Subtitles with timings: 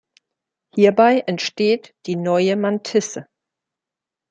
[0.73, 3.27] Hierbei entsteht die neue Mantisse.